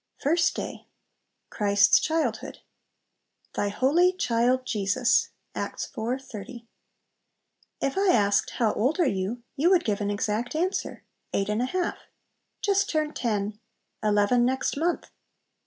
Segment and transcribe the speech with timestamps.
[0.23, 0.23] 1.
[0.23, 0.87] First Day.
[1.51, 2.57] Christ's Childhood.
[3.53, 6.19] "Thy holy child Jesus." Acts iv.
[6.25, 6.65] 30.
[7.81, 11.03] If I asked, "How old are you?" you would give an exact answer.
[11.33, 11.99] "Eight and a half;"
[12.61, 13.59] "Just turned ten;"
[14.01, 15.11] "Eleven next month."